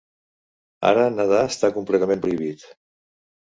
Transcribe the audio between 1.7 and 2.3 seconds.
completament